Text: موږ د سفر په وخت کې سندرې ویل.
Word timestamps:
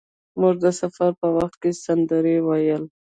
موږ 0.39 0.55
د 0.65 0.67
سفر 0.79 1.09
په 1.19 1.27
وخت 1.37 1.55
کې 1.61 1.71
سندرې 1.83 2.35
ویل. 2.47 2.83